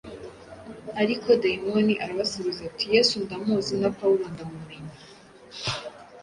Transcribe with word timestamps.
Ariko 1.01 1.27
dayimoni 1.41 1.93
arabasubiza 2.03 2.61
ati: 2.69 2.85
“Yesu 2.95 3.13
ndamuzi, 3.25 3.73
na 3.81 3.89
Pawulo 3.97 4.25
ndamumenye, 4.33 4.95